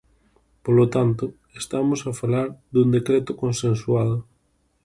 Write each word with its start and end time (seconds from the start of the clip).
Polo 0.65 0.85
tanto, 0.95 1.23
estamos 1.61 1.99
a 2.03 2.11
falar 2.21 2.47
dun 2.73 2.87
decreto 2.97 3.31
consensuado. 3.43 4.17